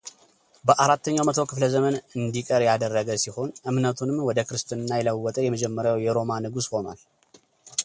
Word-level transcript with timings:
በአራተኛው 0.67 1.25
መቶ 1.27 1.39
ክፍለ 1.49 1.63
ዘመን 1.73 1.95
እንዲቀር 2.19 2.63
ያደረገ 2.67 3.09
ሲሆን 3.23 3.51
እምነቱንም 3.71 4.25
ወደ 4.29 4.39
ክርስትና 4.51 4.89
የለወጠ 5.01 5.37
የመጀመሪያው 5.45 6.03
የሮማ 6.07 6.41
ንጉሥ 6.47 6.69
ሆኗል። 6.75 6.99